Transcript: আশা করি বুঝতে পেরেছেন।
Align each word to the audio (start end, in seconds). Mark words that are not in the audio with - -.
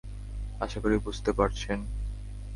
আশা 0.61 0.79
করি 0.79 0.95
বুঝতে 0.97 1.31
পেরেছেন। 1.33 1.79